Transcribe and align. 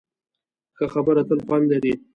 ښه 0.77 0.85
خبره 0.93 1.21
تل 1.27 1.39
خوند 1.47 1.65
لري. 1.73 1.93